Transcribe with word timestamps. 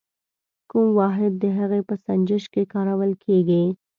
کوم 0.69 0.87
واحد 0.99 1.33
د 1.39 1.45
هغې 1.57 1.81
په 1.89 1.95
سنجش 2.05 2.43
کې 2.53 2.63
کارول 2.73 3.11
کیږي؟ 3.25 3.63